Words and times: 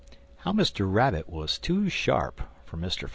HOW 0.37 0.53
MR. 0.53 0.91
RABBIT 0.91 1.29
WAS 1.29 1.59
TOO 1.59 1.87
SHARP 1.87 2.41
FOR 2.65 2.75
MR. 2.77 3.07